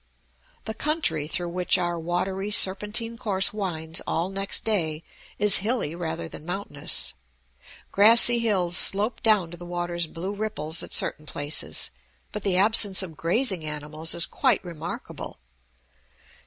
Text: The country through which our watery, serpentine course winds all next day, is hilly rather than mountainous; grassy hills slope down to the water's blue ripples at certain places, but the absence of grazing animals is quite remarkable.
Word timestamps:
The 0.65 0.73
country 0.73 1.27
through 1.27 1.49
which 1.49 1.77
our 1.77 1.99
watery, 1.99 2.49
serpentine 2.49 3.19
course 3.19 3.53
winds 3.53 4.01
all 4.07 4.29
next 4.29 4.65
day, 4.65 5.03
is 5.37 5.57
hilly 5.57 5.93
rather 5.93 6.27
than 6.27 6.43
mountainous; 6.43 7.13
grassy 7.91 8.39
hills 8.39 8.75
slope 8.75 9.21
down 9.21 9.51
to 9.51 9.57
the 9.57 9.63
water's 9.67 10.07
blue 10.07 10.33
ripples 10.33 10.81
at 10.81 10.91
certain 10.91 11.27
places, 11.27 11.91
but 12.31 12.41
the 12.41 12.57
absence 12.57 13.03
of 13.03 13.15
grazing 13.15 13.63
animals 13.63 14.15
is 14.15 14.25
quite 14.25 14.65
remarkable. 14.65 15.37